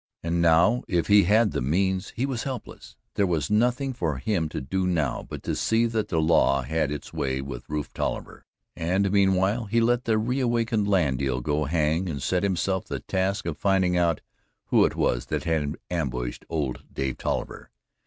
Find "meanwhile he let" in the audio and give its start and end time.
9.11-10.05